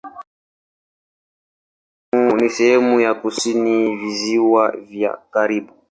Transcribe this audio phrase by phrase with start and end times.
[2.35, 5.71] Ni sehemu ya kusini Visiwa vya Karibi.